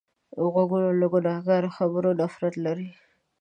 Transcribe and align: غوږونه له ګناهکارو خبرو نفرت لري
غوږونه 0.51 0.87
له 1.01 1.07
ګناهکارو 1.13 1.75
خبرو 1.77 2.09
نفرت 2.21 2.53
لري 2.65 2.89